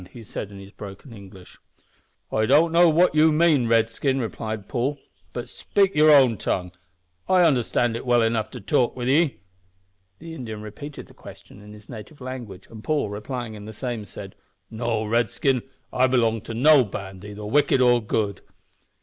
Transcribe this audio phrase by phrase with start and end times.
[0.13, 1.59] he said, in his broken English.
[2.31, 4.97] "I don't know what ye mean, Redskin," replied Paul;
[5.31, 6.71] "but speak your own tongue,
[7.29, 9.35] I understand it well enough to talk with ye."
[10.17, 14.03] The Indian repeated the question in his native language, and Paul, replying in the same,
[14.05, 14.33] said
[14.71, 15.61] "No, Redskin,
[15.93, 18.41] I belong to no band, either wicked or good."